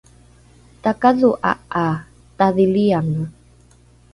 [0.83, 1.51] takadho’a
[1.83, 1.87] ’a
[2.37, 3.23] tadhiliange